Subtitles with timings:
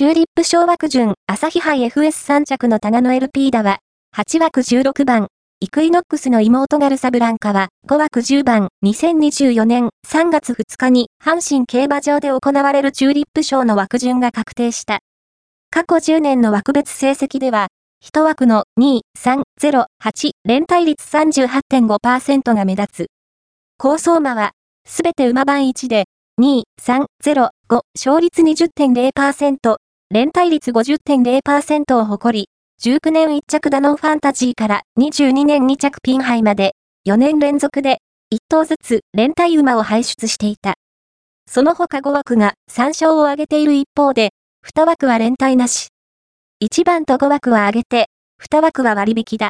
[0.00, 3.80] チューリップ小枠順、朝日杯 FS3 着のタナノ LP だは、
[4.16, 5.28] 8枠16番、
[5.60, 15.00] イクイノックスの妹ガルサブランカは5枠10番2024年3月2日に阪神競馬場で行われるチューリップ賞の枠順が確定した。
[15.70, 17.66] 過去10年の枠別成績では、
[18.02, 23.06] 1枠の2、3、0、8連帯率38.5%が目立つ。
[23.76, 24.52] 高層馬は、
[24.88, 26.06] すべて馬番1で、
[26.40, 29.76] 2、3、0、5、勝率20.0%、
[30.12, 32.48] 連帯率50.0%を誇り、
[32.82, 36.72] 19年1着ダノンファンタジーから22年2着ピンハイまで、
[37.06, 37.98] 4年連続で、
[38.34, 40.74] 1頭ずつ連帯馬を輩出していた。
[41.46, 44.30] その他5枠が3勝を挙げている一方で、
[44.66, 45.90] 2枠は連帯なし。
[46.60, 48.06] 1番と5枠は上げて、
[48.50, 49.48] 2枠は割引だ。